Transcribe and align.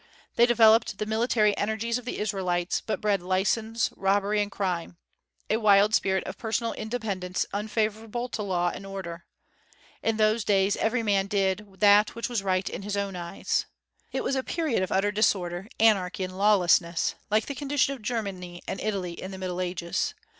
They 0.35 0.47
developed 0.47 0.97
the 0.97 1.05
military 1.05 1.55
energies 1.59 1.99
of 1.99 2.05
the 2.05 2.17
Israelites, 2.17 2.81
but 2.83 3.01
bred 3.01 3.21
license, 3.21 3.91
robbery, 3.95 4.41
and 4.41 4.51
crime, 4.51 4.97
a 5.47 5.57
wild 5.57 5.93
spirit 5.93 6.23
of 6.23 6.39
personal 6.39 6.73
independence 6.73 7.45
unfavorable 7.53 8.27
to 8.29 8.41
law 8.41 8.71
and 8.73 8.83
order. 8.83 9.25
In 10.01 10.17
those 10.17 10.43
days 10.43 10.75
"every 10.77 11.03
man 11.03 11.27
did 11.27 11.79
that 11.81 12.15
which 12.15 12.29
was 12.29 12.41
right 12.41 12.67
in 12.67 12.81
his 12.81 12.97
own 12.97 13.15
eyes." 13.15 13.67
It 14.11 14.23
was 14.23 14.35
a 14.35 14.41
period 14.41 14.81
of 14.81 14.91
utter 14.91 15.11
disorder, 15.11 15.67
anarchy, 15.79 16.23
and 16.23 16.35
lawlessness, 16.35 17.13
like 17.29 17.45
the 17.45 17.53
condition 17.53 17.93
of 17.93 18.01
Germany 18.01 18.63
and 18.67 18.79
Italy 18.81 19.13
in 19.21 19.29
the 19.29 19.37
Middle 19.37 19.61
Ages. 19.61 20.15